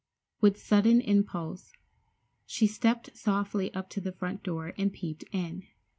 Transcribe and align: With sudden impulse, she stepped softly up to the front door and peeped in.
With 0.39 0.57
sudden 0.59 0.99
impulse, 0.99 1.73
she 2.47 2.65
stepped 2.65 3.15
softly 3.15 3.71
up 3.75 3.87
to 3.91 4.01
the 4.01 4.11
front 4.11 4.41
door 4.41 4.73
and 4.75 4.91
peeped 4.91 5.25
in. 5.31 5.67